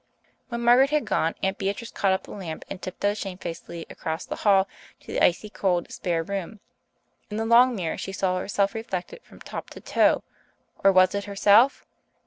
When 0.49 0.61
Margaret 0.61 0.89
had 0.89 1.05
gone 1.05 1.35
Aunt 1.43 1.59
Beatrice 1.59 1.91
caught 1.91 2.11
up 2.11 2.23
the 2.23 2.31
lamp 2.31 2.65
and 2.71 2.81
tiptoed 2.81 3.17
shamefacedly 3.19 3.85
across 3.87 4.25
the 4.25 4.37
hall 4.37 4.67
to 5.01 5.05
the 5.13 5.23
icy 5.23 5.47
cold 5.47 5.91
spare 5.91 6.23
room. 6.23 6.59
In 7.29 7.37
the 7.37 7.45
long 7.45 7.75
mirror 7.75 7.99
she 7.99 8.11
saw 8.11 8.39
herself 8.39 8.73
reflected 8.73 9.21
from 9.21 9.41
top 9.41 9.69
to 9.69 9.79
toe 9.79 10.23
or 10.83 10.91
was 10.91 11.13
it 11.13 11.25
herself! 11.25 11.85